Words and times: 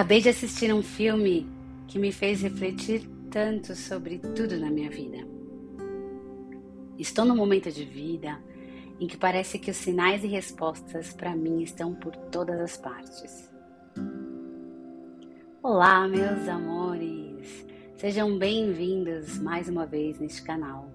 Acabei 0.00 0.22
de 0.22 0.30
assistir 0.30 0.72
um 0.72 0.82
filme 0.82 1.46
que 1.86 1.98
me 1.98 2.10
fez 2.10 2.40
refletir 2.40 3.06
tanto 3.30 3.76
sobre 3.76 4.18
tudo 4.18 4.58
na 4.58 4.70
minha 4.70 4.88
vida. 4.88 5.18
Estou 6.98 7.26
num 7.26 7.36
momento 7.36 7.70
de 7.70 7.84
vida 7.84 8.42
em 8.98 9.06
que 9.06 9.18
parece 9.18 9.58
que 9.58 9.70
os 9.70 9.76
sinais 9.76 10.24
e 10.24 10.26
respostas 10.26 11.12
para 11.12 11.36
mim 11.36 11.62
estão 11.62 11.94
por 11.94 12.16
todas 12.16 12.58
as 12.58 12.78
partes. 12.78 13.52
Olá, 15.62 16.08
meus 16.08 16.48
amores! 16.48 17.66
Sejam 17.98 18.38
bem-vindos 18.38 19.38
mais 19.38 19.68
uma 19.68 19.84
vez 19.84 20.18
neste 20.18 20.42
canal. 20.42 20.90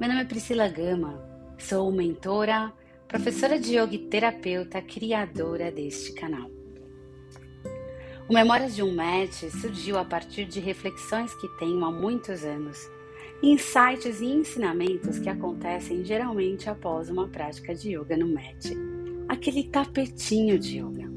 Meu 0.00 0.08
nome 0.08 0.22
é 0.22 0.24
Priscila 0.24 0.66
Gama, 0.66 1.22
sou 1.58 1.92
mentora, 1.92 2.72
professora 3.06 3.58
de 3.58 3.76
yoga 3.76 3.94
e 3.94 3.98
terapeuta, 3.98 4.80
criadora 4.80 5.70
deste 5.70 6.14
canal. 6.14 6.59
O 8.30 8.32
Memórias 8.32 8.76
de 8.76 8.82
um 8.84 8.94
Match 8.94 9.42
surgiu 9.60 9.98
a 9.98 10.04
partir 10.04 10.44
de 10.44 10.60
reflexões 10.60 11.34
que 11.34 11.48
tenho 11.58 11.84
há 11.84 11.90
muitos 11.90 12.44
anos, 12.44 12.78
insights 13.42 14.20
e 14.20 14.26
ensinamentos 14.26 15.18
que 15.18 15.28
acontecem 15.28 16.04
geralmente 16.04 16.70
após 16.70 17.10
uma 17.10 17.26
prática 17.26 17.74
de 17.74 17.96
yoga 17.96 18.16
no 18.16 18.32
match, 18.32 18.66
aquele 19.28 19.64
tapetinho 19.64 20.60
de 20.60 20.78
yoga. 20.78 21.10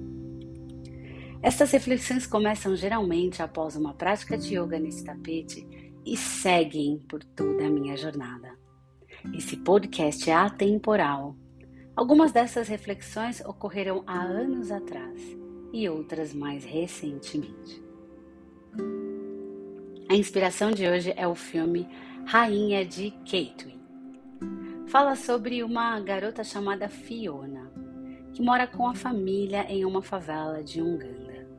Estas 1.44 1.70
reflexões 1.70 2.26
começam 2.26 2.76
geralmente 2.76 3.44
após 3.44 3.76
uma 3.76 3.94
prática 3.94 4.36
de 4.36 4.58
yoga 4.58 4.80
nesse 4.80 5.04
tapete 5.04 5.68
e 6.04 6.18
seguem 6.18 6.98
por 7.08 7.24
toda 7.24 7.68
a 7.68 7.70
minha 7.70 7.96
jornada. 7.96 8.58
Esse 9.38 9.56
podcast 9.58 10.32
é 10.32 10.34
atemporal. 10.34 11.36
Algumas 11.96 12.32
dessas 12.32 12.68
reflexões 12.68 13.40
ocorreram 13.46 14.04
há 14.08 14.20
anos 14.20 14.72
atrás 14.72 15.43
e 15.74 15.90
outras 15.90 16.34
mais 16.34 16.64
recentemente. 16.64 17.84
A 20.08 20.16
inspiração 20.16 20.72
de 20.72 20.88
hoje 20.88 21.12
é 21.18 21.28
o 21.28 21.34
filme 21.34 21.90
Rainha 22.26 22.86
de 22.86 23.10
Katewin. 23.26 23.82
Fala 24.86 25.16
sobre 25.16 25.64
uma 25.64 26.00
garota 26.00 26.44
chamada 26.44 26.88
Fiona, 26.88 27.72
que 28.32 28.42
mora 28.44 28.68
com 28.68 28.88
a 28.88 28.94
família 28.94 29.66
em 29.68 29.84
uma 29.84 30.04
favela 30.04 30.64
de 30.64 30.80
Uganda. 30.80 31.50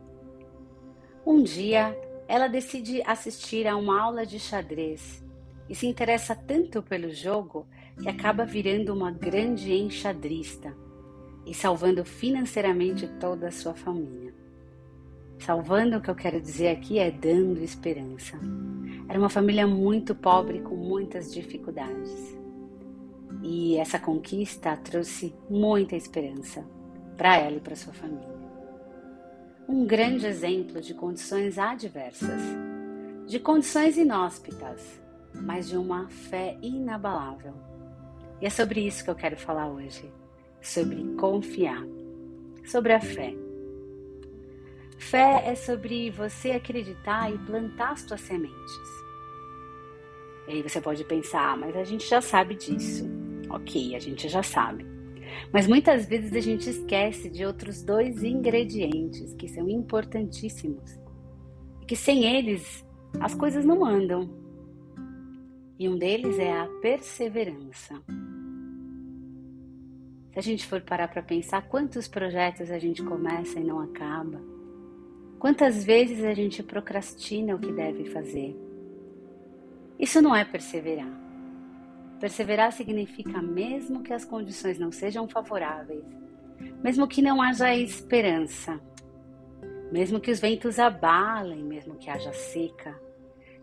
Um 1.27 1.43
dia, 1.43 1.99
ela 2.29 2.47
decide 2.47 3.03
assistir 3.05 3.67
a 3.67 3.77
uma 3.77 4.01
aula 4.01 4.25
de 4.25 4.39
xadrez 4.39 5.25
e 5.69 5.75
se 5.75 5.87
interessa 5.87 6.37
tanto 6.37 6.81
pelo 6.83 7.11
jogo 7.11 7.67
que 8.01 8.09
acaba 8.09 8.45
virando 8.45 8.95
uma 8.95 9.11
grande 9.11 9.73
enxadrista 9.73 10.77
e 11.47 11.53
salvando 11.53 12.05
financeiramente 12.05 13.07
toda 13.21 13.49
a 13.49 13.53
sua 13.53 13.75
família. 13.75 14.33
Salvando, 15.39 15.99
o 15.99 16.01
que 16.01 16.09
eu 16.09 16.15
quero 16.15 16.41
dizer 16.41 16.69
aqui 16.69 16.99
é 16.99 17.11
dando 17.11 17.63
esperança. 17.63 18.39
Era 19.09 19.19
uma 19.19 19.29
família 19.29 19.67
muito 19.67 20.15
pobre 20.15 20.61
com 20.61 20.75
muitas 20.75 21.33
dificuldades. 21.33 22.39
E 23.43 23.77
essa 23.77 23.99
conquista 23.99 24.77
trouxe 24.77 25.35
muita 25.51 25.97
esperança 25.97 26.65
para 27.17 27.37
ela 27.37 27.57
e 27.57 27.61
para 27.61 27.77
sua 27.77 27.93
família. 27.93 28.35
Um 29.69 29.85
grande 29.85 30.27
exemplo 30.27 30.81
de 30.81 30.95
condições 30.95 31.59
adversas, 31.59 32.41
de 33.27 33.39
condições 33.39 33.99
inóspitas, 33.99 35.01
mas 35.35 35.69
de 35.69 35.77
uma 35.77 36.09
fé 36.09 36.57
inabalável. 36.63 37.55
E 38.41 38.47
é 38.47 38.51
sobre 38.51 38.87
isso 38.87 39.05
que 39.05 39.11
eu 39.11 39.15
quero 39.15 39.37
falar 39.37 39.69
hoje 39.69 40.11
sobre 40.65 41.05
confiar, 41.17 41.87
sobre 42.65 42.93
a 42.93 43.01
fé. 43.01 43.35
Fé 44.99 45.45
é 45.47 45.55
sobre 45.55 46.11
você 46.11 46.53
acreditar 46.53 47.33
e 47.33 47.39
plantar 47.39 47.93
as 47.93 48.01
suas 48.01 48.21
sementes. 48.23 49.05
E 50.49 50.53
aí 50.53 50.63
você 50.63 50.81
pode 50.81 51.05
pensar, 51.05 51.53
ah, 51.53 51.57
mas 51.57 51.77
a 51.77 51.85
gente 51.85 52.09
já 52.09 52.21
sabe 52.21 52.55
disso. 52.55 53.05
Ok, 53.51 53.95
a 53.95 53.99
gente 53.99 54.29
já 54.29 54.43
sabe. 54.43 54.87
Mas 55.53 55.67
muitas 55.67 56.07
vezes 56.07 56.33
a 56.33 56.41
gente 56.41 56.69
esquece 56.69 57.29
de 57.29 57.45
outros 57.45 57.83
dois 57.83 58.23
ingredientes 58.23 59.35
que 59.35 59.49
são 59.49 59.69
importantíssimos 59.69 60.99
e 61.83 61.87
que 61.87 61.97
sem 61.97 62.25
eles 62.25 62.85
as 63.21 63.35
coisas 63.35 63.65
não 63.65 63.85
andam. 63.85 64.29
E 65.79 65.89
um 65.89 65.99
deles 65.99 66.39
é 66.39 66.53
a 66.53 66.67
perseverança. 66.81 68.01
Se 70.35 70.41
a 70.41 70.43
gente 70.43 70.67
for 70.67 70.81
parar 70.81 71.07
para 71.07 71.23
pensar 71.23 71.63
quantos 71.69 72.09
projetos 72.09 72.69
a 72.69 72.77
gente 72.77 73.01
começa 73.05 73.61
e 73.61 73.63
não 73.63 73.79
acaba, 73.79 74.43
quantas 75.39 75.85
vezes 75.85 76.25
a 76.25 76.35
gente 76.35 76.61
procrastina 76.61 77.55
o 77.55 77.59
que 77.59 77.71
deve 77.71 78.07
fazer. 78.07 78.57
Isso 79.97 80.21
não 80.21 80.35
é 80.35 80.45
perseverar. 80.45 81.21
Perseverar 82.19 82.73
significa 82.73 83.41
mesmo 83.41 84.03
que 84.03 84.13
as 84.13 84.25
condições 84.25 84.77
não 84.77 84.91
sejam 84.91 85.29
favoráveis, 85.29 86.05
mesmo 86.83 87.07
que 87.07 87.23
não 87.23 87.41
haja 87.41 87.73
esperança, 87.73 88.81
mesmo 89.93 90.19
que 90.19 90.33
os 90.33 90.41
ventos 90.41 90.81
abalem, 90.81 91.63
mesmo 91.63 91.95
que 91.95 92.11
haja 92.11 92.33
seca, 92.33 93.01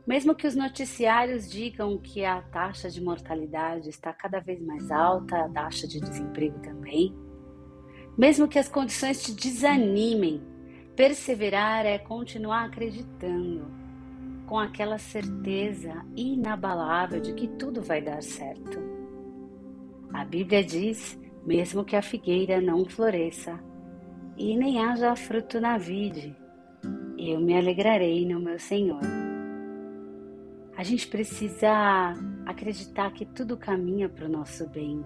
mesmo 0.05 0.35
que 0.35 0.47
os 0.47 0.55
noticiários 0.55 1.49
digam 1.49 1.97
que 1.97 2.25
a 2.25 2.41
taxa 2.41 2.89
de 2.89 3.01
mortalidade 3.01 3.89
está 3.89 4.11
cada 4.11 4.39
vez 4.39 4.61
mais 4.61 4.89
alta, 4.89 5.37
a 5.37 5.49
taxa 5.49 5.87
de 5.87 5.99
desemprego 5.99 6.59
também, 6.59 7.15
mesmo 8.17 8.47
que 8.47 8.59
as 8.59 8.67
condições 8.67 9.21
te 9.21 9.33
desanimem, 9.33 10.41
perseverar 10.95 11.85
é 11.85 11.97
continuar 11.97 12.65
acreditando, 12.65 13.65
com 14.47 14.59
aquela 14.59 14.97
certeza 14.97 16.05
inabalável 16.15 17.21
de 17.21 17.33
que 17.33 17.47
tudo 17.47 17.81
vai 17.81 18.01
dar 18.01 18.21
certo. 18.21 18.79
A 20.13 20.25
Bíblia 20.25 20.63
diz: 20.63 21.17
mesmo 21.45 21.85
que 21.85 21.95
a 21.95 22.01
figueira 22.01 22.59
não 22.59 22.85
floresça 22.85 23.57
e 24.37 24.57
nem 24.57 24.83
haja 24.83 25.15
fruto 25.15 25.59
na 25.61 25.77
vide, 25.77 26.35
eu 27.17 27.39
me 27.39 27.55
alegrarei 27.57 28.25
no 28.25 28.39
meu 28.39 28.59
Senhor. 28.59 29.30
A 30.81 30.83
gente 30.83 31.07
precisa 31.07 32.15
acreditar 32.43 33.13
que 33.13 33.23
tudo 33.23 33.55
caminha 33.55 34.09
para 34.09 34.25
o 34.25 34.27
nosso 34.27 34.67
bem. 34.67 35.05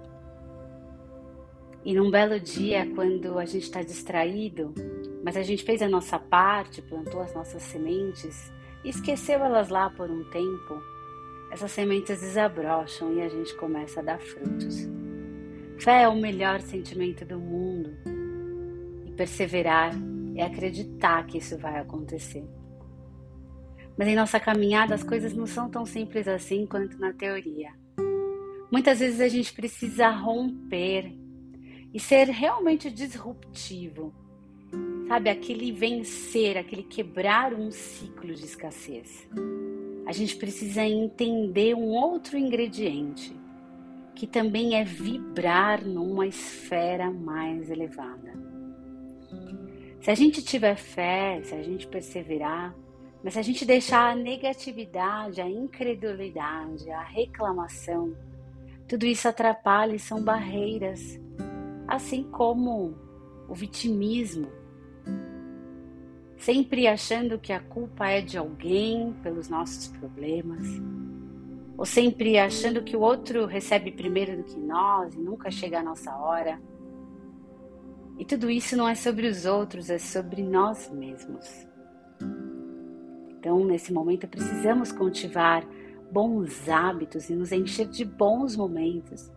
E 1.84 1.94
num 1.94 2.10
belo 2.10 2.40
dia, 2.40 2.90
quando 2.96 3.38
a 3.38 3.44
gente 3.44 3.64
está 3.64 3.82
distraído, 3.82 4.74
mas 5.22 5.36
a 5.36 5.44
gente 5.44 5.66
fez 5.66 5.82
a 5.82 5.90
nossa 5.90 6.18
parte, 6.18 6.82
plantou 6.82 7.20
as 7.20 7.36
nossas 7.36 7.62
sementes 7.62 8.54
e 8.86 8.90
esqueceu 8.90 9.44
elas 9.44 9.68
lá 9.68 9.90
por 9.90 10.10
um 10.10 10.24
tempo, 10.30 10.82
essas 11.52 11.74
sementes 11.74 12.22
desabrocham 12.22 13.14
e 13.14 13.22
a 13.22 13.28
gente 13.28 13.54
começa 13.58 14.00
a 14.00 14.04
dar 14.04 14.22
frutos. 14.22 14.88
Fé 15.78 16.04
é 16.04 16.08
o 16.08 16.16
melhor 16.16 16.62
sentimento 16.62 17.26
do 17.26 17.38
mundo 17.38 17.90
e 19.06 19.12
perseverar 19.12 19.92
é 20.38 20.42
acreditar 20.42 21.26
que 21.26 21.40
isso 21.40 21.58
vai 21.58 21.78
acontecer. 21.78 22.48
Mas 23.98 24.08
em 24.08 24.16
nossa 24.16 24.40
caminhada 24.40 24.94
as 24.94 25.04
coisas 25.04 25.34
não 25.34 25.48
são 25.48 25.70
tão 25.70 25.86
simples 25.86 26.28
assim 26.28 26.66
quanto 26.66 26.98
na 27.00 27.14
teoria. 27.14 27.72
Muitas 28.72 29.00
vezes 29.00 29.22
a 29.22 29.28
gente 29.28 29.54
precisa 29.54 30.10
romper 30.10 31.14
e 31.94 32.00
ser 32.00 32.28
realmente 32.28 32.92
disruptivo. 32.92 34.14
Sabe, 35.08 35.30
aquele 35.30 35.72
vencer, 35.72 36.58
aquele 36.58 36.84
quebrar 36.84 37.54
um 37.54 37.72
ciclo 37.72 38.34
de 38.34 38.44
escassez. 38.44 39.28
A 40.06 40.12
gente 40.12 40.36
precisa 40.36 40.84
entender 40.84 41.76
um 41.76 41.90
outro 41.90 42.38
ingrediente, 42.38 43.36
que 44.16 44.28
também 44.28 44.76
é 44.76 44.84
vibrar 44.84 45.86
numa 45.86 46.28
esfera 46.28 47.12
mais 47.12 47.70
elevada. 47.70 48.34
Se 50.02 50.12
a 50.12 50.16
gente 50.16 50.44
tiver 50.44 50.76
fé, 50.76 51.42
se 51.44 51.54
a 51.54 51.62
gente 51.62 51.88
perseverar, 51.88 52.76
mas 53.26 53.34
se 53.34 53.40
a 53.40 53.42
gente 53.42 53.66
deixar 53.66 54.12
a 54.12 54.16
negatividade, 54.16 55.42
a 55.42 55.50
incredulidade, 55.50 56.92
a 56.92 57.02
reclamação, 57.02 58.16
tudo 58.88 59.04
isso 59.08 59.28
atrapalha 59.28 59.96
e 59.96 60.00
são 60.00 60.24
barreiras, 60.24 61.20
assim 61.88 62.22
como 62.22 62.96
o 63.50 63.56
vitimismo. 63.56 64.48
Sempre 66.38 66.88
achando 66.88 67.40
que 67.40 67.52
a 67.52 67.60
culpa 67.60 68.08
é 68.08 68.22
de 68.22 68.38
alguém 68.38 69.12
pelos 69.24 69.50
nossos 69.50 69.88
problemas, 69.88 70.68
ou 71.76 71.84
sempre 71.84 72.38
achando 72.38 72.84
que 72.84 72.96
o 72.96 73.02
outro 73.02 73.48
recebe 73.48 73.92
primeiro 73.92 74.38
do 74.38 74.44
que 74.44 74.60
nós 74.60 75.16
e 75.16 75.20
nunca 75.20 75.50
chega 75.50 75.80
a 75.80 75.84
nossa 75.84 76.16
hora. 76.16 76.62
E 78.20 78.24
tudo 78.24 78.52
isso 78.52 78.78
não 78.78 78.88
é 78.88 78.94
sobre 78.94 79.26
os 79.26 79.48
outros, 79.48 79.90
é 79.90 79.98
sobre 79.98 80.44
nós 80.44 80.92
mesmos. 80.92 81.74
Então, 83.46 83.64
nesse 83.64 83.94
momento, 83.94 84.28
precisamos 84.28 84.92
cultivar 84.92 85.64
bons 86.12 86.68
hábitos 86.68 87.30
e 87.30 87.36
nos 87.36 87.52
encher 87.52 87.88
de 87.88 88.04
bons 88.04 88.56
momentos 88.56 89.32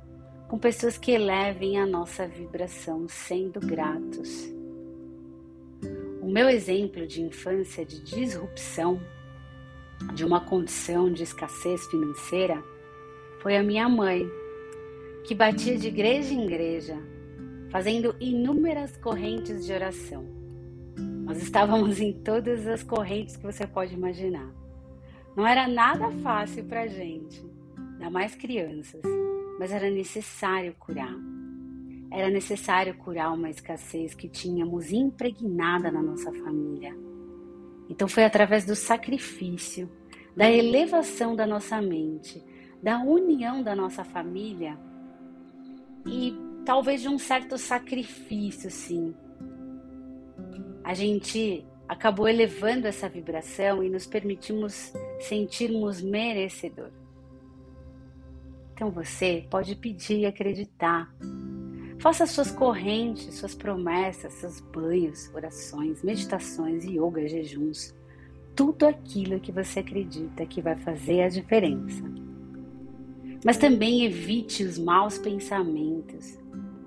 com 0.48 0.58
pessoas 0.58 0.96
que 0.96 1.12
elevem 1.12 1.78
a 1.78 1.84
nossa 1.84 2.26
vibração, 2.26 3.06
sendo 3.06 3.60
gratos. 3.60 4.50
O 6.22 6.26
meu 6.26 6.48
exemplo 6.48 7.06
de 7.06 7.20
infância 7.20 7.84
de 7.84 8.02
disrupção 8.02 8.98
de 10.14 10.24
uma 10.24 10.40
condição 10.40 11.12
de 11.12 11.24
escassez 11.24 11.86
financeira 11.88 12.64
foi 13.42 13.58
a 13.58 13.62
minha 13.62 13.90
mãe, 13.90 14.26
que 15.26 15.34
batia 15.34 15.76
de 15.76 15.88
igreja 15.88 16.32
em 16.32 16.46
igreja, 16.46 16.96
fazendo 17.68 18.16
inúmeras 18.18 18.96
correntes 18.96 19.66
de 19.66 19.72
oração. 19.74 20.37
Nós 21.28 21.42
estávamos 21.42 22.00
em 22.00 22.10
todas 22.10 22.66
as 22.66 22.82
correntes 22.82 23.36
que 23.36 23.42
você 23.42 23.66
pode 23.66 23.92
imaginar. 23.92 24.50
Não 25.36 25.46
era 25.46 25.68
nada 25.68 26.10
fácil 26.22 26.64
para 26.64 26.84
a 26.84 26.86
gente, 26.86 27.44
ainda 27.76 28.08
mais 28.08 28.34
crianças, 28.34 29.02
mas 29.58 29.70
era 29.70 29.90
necessário 29.90 30.74
curar. 30.78 31.14
Era 32.10 32.30
necessário 32.30 32.96
curar 32.96 33.30
uma 33.34 33.50
escassez 33.50 34.14
que 34.14 34.26
tínhamos 34.26 34.90
impregnada 34.90 35.92
na 35.92 36.00
nossa 36.00 36.32
família. 36.32 36.96
Então 37.90 38.08
foi 38.08 38.24
através 38.24 38.64
do 38.64 38.74
sacrifício, 38.74 39.86
da 40.34 40.50
elevação 40.50 41.36
da 41.36 41.46
nossa 41.46 41.78
mente, 41.82 42.42
da 42.82 43.00
união 43.00 43.62
da 43.62 43.76
nossa 43.76 44.02
família 44.02 44.78
e 46.06 46.34
talvez 46.64 47.02
de 47.02 47.08
um 47.10 47.18
certo 47.18 47.58
sacrifício, 47.58 48.70
sim. 48.70 49.14
A 50.88 50.94
gente 50.94 51.66
acabou 51.86 52.26
elevando 52.26 52.86
essa 52.86 53.08
vibração 53.08 53.84
e 53.84 53.90
nos 53.90 54.06
permitimos 54.06 54.90
sentirmos 55.20 56.00
merecedor. 56.00 56.88
Então 58.72 58.90
você 58.90 59.46
pode 59.50 59.76
pedir 59.76 60.20
e 60.20 60.26
acreditar 60.26 61.14
Faça 62.00 62.26
suas 62.26 62.50
correntes, 62.52 63.34
suas 63.34 63.56
promessas, 63.56 64.32
seus 64.34 64.60
banhos, 64.60 65.28
orações, 65.34 66.00
meditações, 66.02 66.84
yoga, 66.84 67.26
jejuns. 67.26 67.92
Tudo 68.54 68.86
aquilo 68.86 69.40
que 69.40 69.50
você 69.50 69.80
acredita 69.80 70.46
que 70.46 70.62
vai 70.62 70.76
fazer 70.76 71.22
a 71.22 71.28
diferença. 71.28 72.04
Mas 73.44 73.56
também 73.56 74.04
evite 74.04 74.62
os 74.62 74.78
maus 74.78 75.18
pensamentos, 75.18 76.38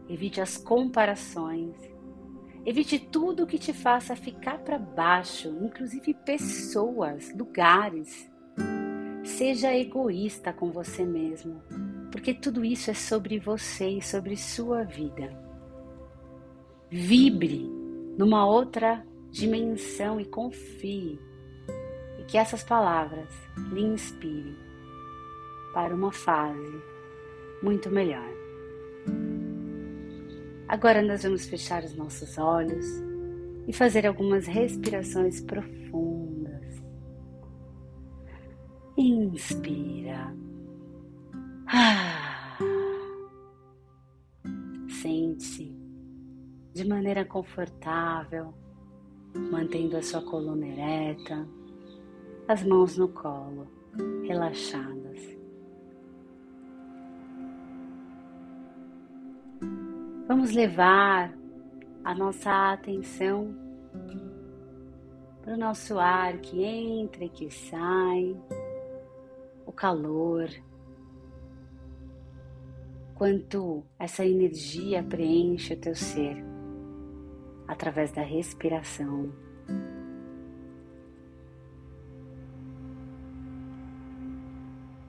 evite 0.09 0.39
as 0.39 0.57
comparações, 0.57 1.75
evite 2.65 2.99
tudo 2.99 3.47
que 3.47 3.57
te 3.57 3.73
faça 3.73 4.15
ficar 4.15 4.59
para 4.59 4.77
baixo, 4.77 5.49
inclusive 5.61 6.13
pessoas, 6.13 7.33
lugares. 7.35 8.29
Seja 9.23 9.75
egoísta 9.75 10.51
com 10.51 10.71
você 10.71 11.05
mesmo 11.05 11.61
porque 12.11 12.33
tudo 12.33 12.63
isso 12.63 12.91
é 12.91 12.93
sobre 12.93 13.39
você 13.39 13.87
e 13.87 14.01
sobre 14.01 14.35
sua 14.35 14.83
vida. 14.83 15.31
Vibre 16.89 17.65
numa 18.17 18.45
outra 18.45 19.03
dimensão 19.29 20.19
e 20.19 20.25
confie, 20.25 21.17
e 22.19 22.23
que 22.25 22.37
essas 22.37 22.63
palavras 22.63 23.29
lhe 23.71 23.81
inspirem 23.81 24.55
para 25.73 25.95
uma 25.95 26.11
fase 26.11 26.81
muito 27.63 27.89
melhor. 27.89 28.40
Agora 30.71 31.01
nós 31.01 31.23
vamos 31.23 31.45
fechar 31.47 31.83
os 31.83 31.93
nossos 31.97 32.37
olhos 32.37 32.85
e 33.67 33.73
fazer 33.73 34.07
algumas 34.07 34.47
respirações 34.47 35.41
profundas. 35.41 36.81
Inspira. 38.97 40.33
Ah. 41.67 42.57
Sente-se 45.01 45.77
de 46.73 46.87
maneira 46.87 47.25
confortável, 47.25 48.53
mantendo 49.51 49.97
a 49.97 50.01
sua 50.01 50.21
coluna 50.21 50.65
ereta, 50.65 51.45
as 52.47 52.63
mãos 52.63 52.95
no 52.95 53.09
colo, 53.09 53.67
relaxadas. 54.25 55.40
Vamos 60.31 60.51
levar 60.51 61.37
a 62.05 62.15
nossa 62.15 62.71
atenção 62.71 63.53
para 65.41 65.55
o 65.55 65.57
nosso 65.57 65.99
ar 65.99 66.37
que 66.37 66.63
entra 66.63 67.25
e 67.25 67.29
que 67.29 67.51
sai, 67.51 68.33
o 69.65 69.73
calor 69.73 70.49
quanto 73.13 73.83
essa 73.99 74.25
energia 74.25 75.03
preenche 75.03 75.73
o 75.73 75.77
teu 75.77 75.93
ser 75.93 76.41
através 77.67 78.13
da 78.13 78.21
respiração. 78.21 79.33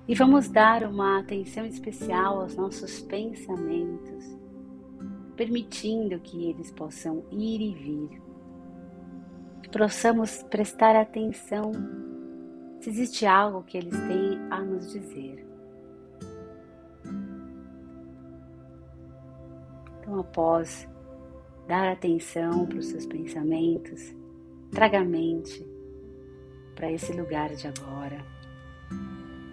E 0.08 0.16
vamos 0.16 0.48
dar 0.48 0.82
uma 0.82 1.20
atenção 1.20 1.64
especial 1.64 2.40
aos 2.40 2.56
nossos 2.56 3.00
pensamentos, 3.02 4.41
permitindo 5.36 6.18
que 6.20 6.48
eles 6.48 6.70
possam 6.70 7.24
ir 7.30 7.60
e 7.60 7.74
vir. 7.74 8.22
Que 9.62 9.68
possamos 9.70 10.42
prestar 10.44 10.96
atenção 10.96 11.72
se 12.80 12.90
existe 12.90 13.26
algo 13.26 13.62
que 13.62 13.78
eles 13.78 13.96
têm 13.96 14.38
a 14.50 14.60
nos 14.60 14.90
dizer. 14.92 15.46
Então, 20.00 20.18
após 20.18 20.88
dar 21.68 21.92
atenção 21.92 22.66
para 22.66 22.78
os 22.78 22.86
seus 22.86 23.06
pensamentos, 23.06 24.14
traga 24.72 25.00
a 25.00 25.04
mente 25.04 25.64
para 26.74 26.90
esse 26.90 27.12
lugar 27.12 27.54
de 27.54 27.68
agora 27.68 28.24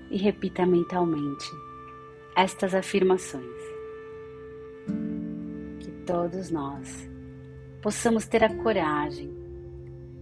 e 0.09 0.17
repita 0.17 0.65
mentalmente 0.65 1.45
estas 2.35 2.73
afirmações. 2.73 3.78
Todos 6.11 6.49
nós 6.49 7.09
possamos 7.81 8.25
ter 8.25 8.43
a 8.43 8.55
coragem 8.63 9.31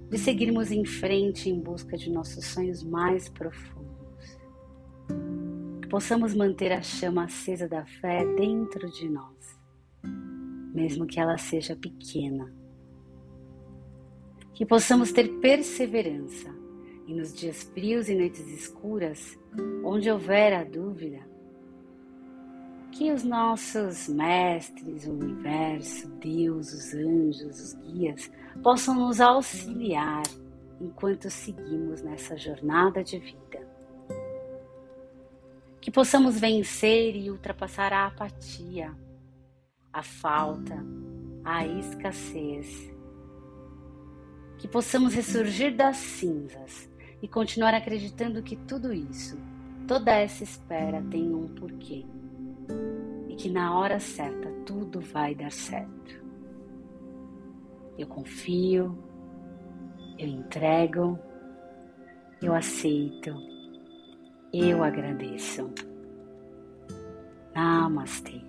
de 0.10 0.18
seguirmos 0.18 0.72
em 0.72 0.84
frente 0.84 1.50
em 1.50 1.60
busca 1.60 1.98
de 1.98 2.12
nossos 2.12 2.46
sonhos 2.46 2.84
mais 2.84 3.30
profundos. 3.30 4.38
Que 5.82 5.88
possamos 5.88 6.34
manter 6.34 6.72
a 6.72 6.82
chama 6.82 7.24
acesa 7.24 7.68
da 7.68 7.86
fé 7.86 8.26
dentro 8.36 8.92
de 8.92 9.08
nós 9.08 9.58
mesmo 10.78 11.08
que 11.08 11.20
ela 11.20 11.38
seja 11.40 11.76
pequena. 11.76 12.54
Que 14.54 14.64
possamos 14.64 15.12
ter 15.12 15.28
perseverança 15.40 16.54
e 17.08 17.14
nos 17.14 17.34
dias 17.34 17.64
frios 17.64 18.10
e 18.10 18.16
noites 18.16 18.48
escuras, 18.48 19.38
onde 19.84 20.12
houver 20.12 20.54
a 20.54 20.64
dúvida, 20.64 21.28
que 22.98 23.12
os 23.12 23.24
nossos 23.24 24.08
mestres, 24.08 25.06
o 25.06 25.12
universo, 25.12 26.10
Deus, 26.20 26.74
os 26.74 26.96
anjos, 26.96 27.60
os 27.60 27.74
guias, 27.76 28.32
possam 28.64 28.96
nos 28.96 29.22
auxiliar 29.22 30.24
enquanto 30.82 31.30
seguimos 31.30 32.02
nessa 32.02 32.36
jornada 32.36 33.04
de 33.04 33.20
vida. 33.20 33.68
Que 35.80 35.92
possamos 35.92 36.40
vencer 36.40 37.16
e 37.16 37.30
ultrapassar 37.30 37.94
a 37.94 38.08
apatia, 38.08 38.92
a 39.94 40.02
falta, 40.02 40.84
a 41.46 41.68
escassez. 41.68 42.92
Que 44.58 44.68
possamos 44.68 45.14
ressurgir 45.14 45.76
das 45.76 45.98
cinzas 45.98 46.90
e 47.22 47.28
continuar 47.28 47.76
acreditando 47.76 48.42
que 48.42 48.56
tudo 48.56 48.92
isso, 48.92 49.38
toda 49.88 50.12
essa 50.14 50.44
espera 50.44 51.00
tem 51.12 51.32
um 51.32 51.48
porquê 51.48 52.04
e 53.28 53.36
que 53.36 53.50
na 53.50 53.78
hora 53.78 54.00
certa 54.00 54.52
tudo 54.66 55.00
vai 55.02 55.36
dar 55.36 55.52
certo. 55.52 56.26
Eu 57.98 58.08
confio, 58.08 58.98
eu 60.18 60.28
entrego, 60.28 61.20
eu 62.42 62.54
aceito, 62.54 63.34
eu 64.54 64.84
agradeço. 64.84 65.70
Namastê. 67.56 68.48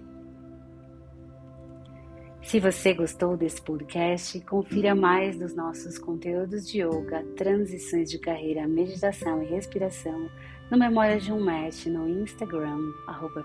Se 2.42 2.60
você 2.60 2.94
gostou 2.94 3.36
desse 3.36 3.60
podcast, 3.60 4.40
confira 4.40 4.94
mais 4.94 5.38
dos 5.38 5.54
nossos 5.54 5.98
conteúdos 5.98 6.66
de 6.66 6.80
yoga, 6.82 7.22
transições 7.36 8.10
de 8.10 8.18
carreira, 8.18 8.66
meditação 8.66 9.42
e 9.42 9.46
respiração 9.46 10.30
no 10.70 10.76
Memória 10.76 11.18
de 11.18 11.32
um 11.32 11.42
Mestre 11.42 11.88
no 11.88 12.06
Instagram, 12.06 12.92
arroba 13.06 13.42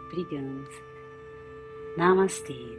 Namastê. 1.95 2.77